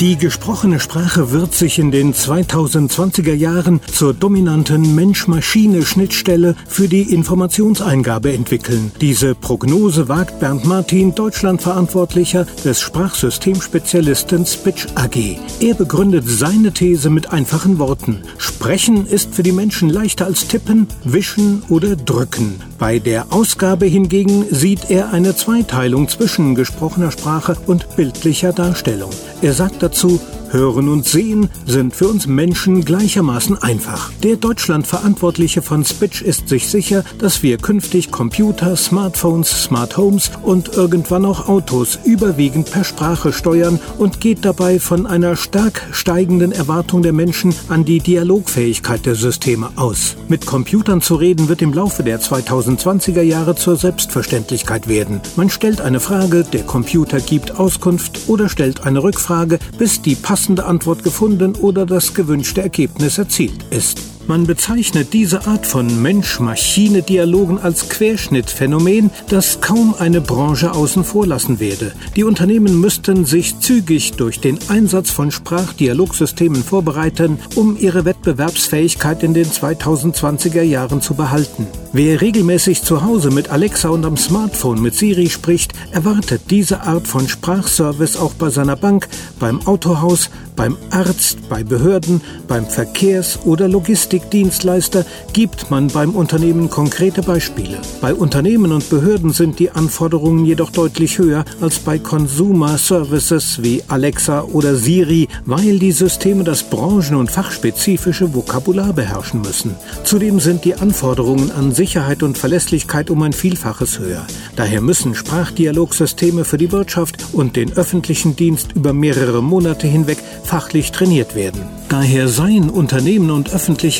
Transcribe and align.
Die 0.00 0.18
gesprochene 0.18 0.78
Sprache 0.78 1.30
wird 1.30 1.54
sich 1.54 1.78
in 1.78 1.90
den 1.90 2.12
2020er 2.12 3.32
Jahren 3.32 3.80
zur 3.90 4.12
dominanten 4.12 4.94
Mensch-Maschine-Schnittstelle 4.94 6.54
für 6.68 6.86
die 6.86 7.14
Informationseingabe 7.14 8.30
entwickeln. 8.34 8.92
Diese 9.00 9.34
Prognose 9.34 10.06
wagt 10.06 10.38
Bernd 10.38 10.66
Martin, 10.66 11.14
Deutschlandverantwortlicher 11.14 12.46
des 12.62 12.82
Sprachsystemspezialisten 12.82 14.44
Spitch 14.44 14.86
AG. 14.96 15.38
Er 15.60 15.72
begründet 15.72 16.24
seine 16.26 16.72
These 16.72 17.08
mit 17.08 17.32
einfachen 17.32 17.78
Worten. 17.78 18.20
Sprechen 18.36 19.06
ist 19.06 19.34
für 19.34 19.42
die 19.42 19.52
Menschen 19.52 19.88
leichter 19.88 20.26
als 20.26 20.46
tippen, 20.46 20.88
wischen 21.04 21.62
oder 21.70 21.96
drücken. 21.96 22.60
Bei 22.78 22.98
der 22.98 23.32
Ausgabe 23.32 23.86
hingegen 23.86 24.44
sieht 24.50 24.90
er 24.90 25.14
eine 25.14 25.34
Zweiteilung 25.34 26.10
zwischen 26.10 26.54
gesprochener 26.54 27.10
Sprache 27.10 27.56
und 27.66 27.96
bildlicher 27.96 28.52
Darstellung. 28.52 29.10
Er 29.40 29.54
sagt 29.54 29.85
dazu, 29.88 30.20
Hören 30.50 30.88
und 30.88 31.04
Sehen 31.04 31.50
sind 31.66 31.94
für 31.94 32.08
uns 32.08 32.26
Menschen 32.26 32.84
gleichermaßen 32.84 33.60
einfach. 33.62 34.12
Der 34.22 34.36
Deutschlandverantwortliche 34.36 35.60
von 35.60 35.84
Spitch 35.84 36.22
ist 36.22 36.48
sich 36.48 36.68
sicher, 36.68 37.04
dass 37.18 37.42
wir 37.42 37.58
künftig 37.58 38.10
Computer, 38.10 38.76
Smartphones, 38.76 39.64
Smart 39.64 39.96
Homes 39.96 40.30
und 40.42 40.74
irgendwann 40.74 41.24
auch 41.24 41.48
Autos 41.48 41.98
überwiegend 42.04 42.70
per 42.70 42.84
Sprache 42.84 43.32
steuern 43.32 43.80
und 43.98 44.20
geht 44.20 44.44
dabei 44.44 44.78
von 44.78 45.06
einer 45.06 45.36
stark 45.36 45.82
steigenden 45.90 46.52
Erwartung 46.52 47.02
der 47.02 47.12
Menschen 47.12 47.54
an 47.68 47.84
die 47.84 47.98
Dialogfähigkeit 47.98 49.04
der 49.04 49.16
Systeme 49.16 49.70
aus. 49.76 50.16
Mit 50.28 50.46
Computern 50.46 51.02
zu 51.02 51.16
reden 51.16 51.48
wird 51.48 51.62
im 51.62 51.72
Laufe 51.72 52.02
der 52.02 52.20
2020er 52.20 53.22
Jahre 53.22 53.56
zur 53.56 53.76
Selbstverständlichkeit 53.76 54.88
werden. 54.88 55.20
Man 55.34 55.50
stellt 55.50 55.80
eine 55.80 56.00
Frage, 56.00 56.44
der 56.44 56.62
Computer 56.62 57.20
gibt 57.20 57.58
Auskunft 57.58 58.28
oder 58.28 58.48
stellt 58.48 58.84
eine 58.84 59.02
Rückfrage, 59.02 59.58
bis 59.78 60.02
die 60.02 60.14
passende 60.14 60.35
Antwort 60.66 61.02
gefunden 61.02 61.54
oder 61.56 61.86
das 61.86 62.12
gewünschte 62.14 62.60
Ergebnis 62.60 63.18
erzielt 63.18 63.64
ist. 63.70 64.15
Man 64.28 64.44
bezeichnet 64.44 65.12
diese 65.12 65.46
Art 65.46 65.68
von 65.68 66.02
Mensch-Maschine-Dialogen 66.02 67.60
als 67.60 67.88
Querschnittphänomen, 67.88 69.10
das 69.28 69.60
kaum 69.60 69.94
eine 69.96 70.20
Branche 70.20 70.72
außen 70.72 71.04
vor 71.04 71.28
lassen 71.28 71.60
werde. 71.60 71.92
Die 72.16 72.24
Unternehmen 72.24 72.80
müssten 72.80 73.24
sich 73.24 73.60
zügig 73.60 74.14
durch 74.14 74.40
den 74.40 74.58
Einsatz 74.68 75.12
von 75.12 75.30
Sprachdialogsystemen 75.30 76.64
vorbereiten, 76.64 77.38
um 77.54 77.76
ihre 77.78 78.04
Wettbewerbsfähigkeit 78.04 79.22
in 79.22 79.32
den 79.32 79.46
2020er 79.46 80.62
Jahren 80.62 81.00
zu 81.00 81.14
behalten. 81.14 81.68
Wer 81.92 82.20
regelmäßig 82.20 82.82
zu 82.82 83.04
Hause 83.04 83.30
mit 83.30 83.50
Alexa 83.50 83.90
und 83.90 84.04
am 84.04 84.16
Smartphone 84.16 84.82
mit 84.82 84.96
Siri 84.96 85.30
spricht, 85.30 85.72
erwartet 85.92 86.42
diese 86.50 86.82
Art 86.82 87.06
von 87.06 87.28
Sprachservice 87.28 88.16
auch 88.16 88.34
bei 88.34 88.50
seiner 88.50 88.76
Bank, 88.76 89.08
beim 89.38 89.64
Autohaus, 89.66 90.30
beim 90.56 90.76
Arzt, 90.90 91.48
bei 91.48 91.62
Behörden, 91.62 92.20
beim 92.48 92.66
Verkehrs- 92.66 93.38
oder 93.44 93.68
Logistikdienstleister 94.16 95.04
gibt 95.34 95.70
man 95.70 95.88
beim 95.88 96.14
Unternehmen 96.14 96.70
konkrete 96.70 97.20
Beispiele. 97.22 97.78
Bei 98.00 98.14
Unternehmen 98.14 98.72
und 98.72 98.88
Behörden 98.88 99.32
sind 99.32 99.58
die 99.58 99.70
Anforderungen 99.70 100.46
jedoch 100.46 100.70
deutlich 100.70 101.18
höher 101.18 101.44
als 101.60 101.78
bei 101.78 101.98
Consumer 101.98 102.78
Services 102.78 103.62
wie 103.62 103.82
Alexa 103.88 104.42
oder 104.42 104.74
Siri, 104.74 105.28
weil 105.44 105.78
die 105.78 105.92
Systeme 105.92 106.44
das 106.44 106.62
branchen- 106.62 107.16
und 107.16 107.30
fachspezifische 107.30 108.34
Vokabular 108.34 108.94
beherrschen 108.94 109.42
müssen. 109.42 109.74
Zudem 110.04 110.40
sind 110.40 110.64
die 110.64 110.74
Anforderungen 110.74 111.50
an 111.50 111.72
Sicherheit 111.72 112.22
und 112.22 112.38
Verlässlichkeit 112.38 113.10
um 113.10 113.22
ein 113.22 113.34
Vielfaches 113.34 113.98
höher. 113.98 114.26
Daher 114.56 114.80
müssen 114.80 115.14
Sprachdialogsysteme 115.14 116.44
für 116.46 116.56
die 116.56 116.72
Wirtschaft 116.72 117.26
und 117.34 117.56
den 117.56 117.72
öffentlichen 117.74 118.34
Dienst 118.34 118.72
über 118.74 118.94
mehrere 118.94 119.42
Monate 119.42 119.86
hinweg 119.86 120.18
fachlich 120.42 120.90
trainiert 120.92 121.34
werden. 121.34 121.62
Daher 121.88 122.26
seien 122.26 122.68
Unternehmen 122.68 123.30
und 123.30 123.52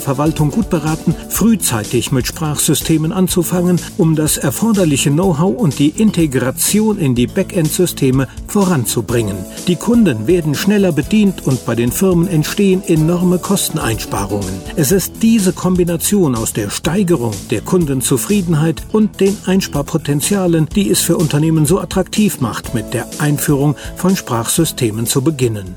Verwaltung 0.00 0.50
gut 0.50 0.70
beraten, 0.70 1.14
frühzeitig 1.28 2.10
mit 2.10 2.26
Sprachsystemen 2.26 3.12
anzufangen, 3.12 3.80
um 3.96 4.16
das 4.16 4.36
erforderliche 4.36 5.10
Know-how 5.10 5.56
und 5.56 5.78
die 5.78 5.90
Integration 5.90 6.98
in 6.98 7.14
die 7.14 7.26
Backend-Systeme 7.26 8.26
voranzubringen. 8.46 9.36
Die 9.68 9.76
Kunden 9.76 10.26
werden 10.26 10.54
schneller 10.54 10.92
bedient 10.92 11.46
und 11.46 11.64
bei 11.64 11.74
den 11.74 11.92
Firmen 11.92 12.26
entstehen 12.26 12.82
enorme 12.86 13.38
Kosteneinsparungen. 13.38 14.60
Es 14.76 14.92
ist 14.92 15.22
diese 15.22 15.52
Kombination 15.52 16.34
aus 16.34 16.52
der 16.52 16.70
Steigerung 16.70 17.34
der 17.50 17.60
Kundenzufriedenheit 17.60 18.82
und 18.92 19.20
den 19.20 19.36
Einsparpotenzialen, 19.46 20.68
die 20.74 20.90
es 20.90 21.00
für 21.00 21.16
Unternehmen 21.16 21.66
so 21.66 21.80
attraktiv 21.80 22.40
macht, 22.40 22.74
mit 22.74 22.94
der 22.94 23.06
Einführung 23.18 23.76
von 23.96 24.16
Sprachsystemen 24.16 25.06
zu 25.06 25.22
beginnen. 25.22 25.76